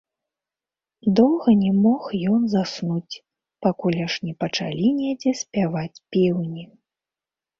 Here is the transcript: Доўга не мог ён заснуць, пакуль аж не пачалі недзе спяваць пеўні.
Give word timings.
Доўга 1.19 1.49
не 1.63 1.73
мог 1.83 2.03
ён 2.35 2.41
заснуць, 2.53 3.19
пакуль 3.67 3.99
аж 4.05 4.13
не 4.29 4.33
пачалі 4.41 4.87
недзе 5.01 5.31
спяваць 5.43 6.01
пеўні. 6.17 6.65